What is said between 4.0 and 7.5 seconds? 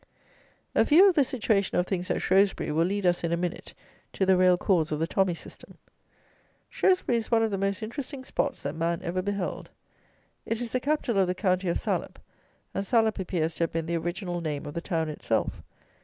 to the real cause of the tommy system. Shrewsbury is one